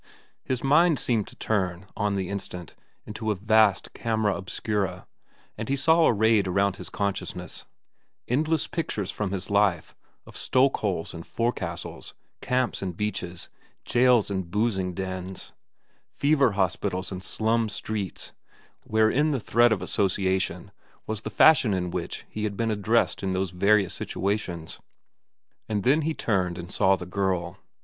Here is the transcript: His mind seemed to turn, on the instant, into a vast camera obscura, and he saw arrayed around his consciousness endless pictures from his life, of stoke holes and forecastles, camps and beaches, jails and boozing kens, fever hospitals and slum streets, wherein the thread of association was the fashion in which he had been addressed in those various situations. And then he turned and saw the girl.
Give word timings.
His 0.43 0.63
mind 0.63 0.97
seemed 0.97 1.27
to 1.27 1.35
turn, 1.35 1.85
on 1.95 2.15
the 2.15 2.27
instant, 2.27 2.73
into 3.05 3.29
a 3.29 3.35
vast 3.35 3.93
camera 3.93 4.33
obscura, 4.35 5.05
and 5.59 5.69
he 5.69 5.75
saw 5.75 6.07
arrayed 6.07 6.47
around 6.47 6.77
his 6.77 6.89
consciousness 6.89 7.65
endless 8.27 8.65
pictures 8.65 9.11
from 9.11 9.29
his 9.31 9.51
life, 9.51 9.95
of 10.25 10.35
stoke 10.35 10.77
holes 10.77 11.13
and 11.13 11.23
forecastles, 11.23 12.15
camps 12.41 12.81
and 12.81 12.97
beaches, 12.97 13.49
jails 13.85 14.31
and 14.31 14.49
boozing 14.49 14.95
kens, 14.95 15.51
fever 16.09 16.53
hospitals 16.53 17.11
and 17.11 17.23
slum 17.23 17.69
streets, 17.69 18.31
wherein 18.83 19.29
the 19.29 19.39
thread 19.39 19.71
of 19.71 19.83
association 19.83 20.71
was 21.05 21.21
the 21.21 21.29
fashion 21.29 21.75
in 21.75 21.91
which 21.91 22.25
he 22.27 22.43
had 22.45 22.57
been 22.57 22.71
addressed 22.71 23.21
in 23.21 23.33
those 23.33 23.51
various 23.51 23.93
situations. 23.93 24.79
And 25.69 25.83
then 25.83 26.01
he 26.01 26.15
turned 26.15 26.57
and 26.57 26.71
saw 26.71 26.95
the 26.95 27.05
girl. 27.05 27.59